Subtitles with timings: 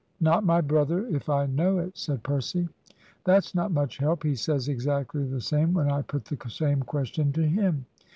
[0.19, 2.67] "Not my brother, if I know it," said Percy.
[3.23, 4.23] "That's not much help.
[4.23, 7.85] He says exactly the same when I put the same question to him."